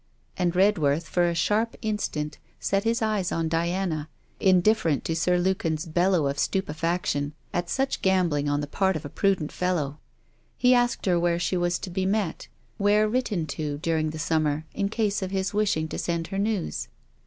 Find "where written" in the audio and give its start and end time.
12.79-13.45